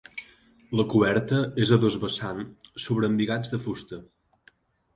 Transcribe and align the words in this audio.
La 0.79 0.85
coberta 0.93 1.41
és 1.65 1.73
a 1.75 1.79
dos 1.85 1.99
vessant 2.05 2.41
sobre 2.87 3.13
embigats 3.13 3.55
de 3.55 3.61
fusta. 3.67 4.01